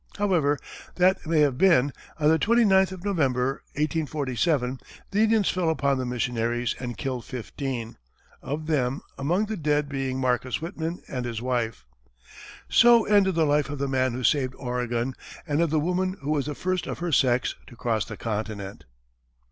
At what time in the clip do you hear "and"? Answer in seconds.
6.79-6.97, 11.07-11.23, 15.45-15.61